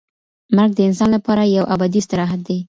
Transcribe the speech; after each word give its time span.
مرګ 0.55 0.71
د 0.75 0.79
انسان 0.89 1.09
لپاره 1.17 1.41
یو 1.55 1.63
ابدي 1.73 1.99
استراحت 2.03 2.39
دی. 2.47 2.57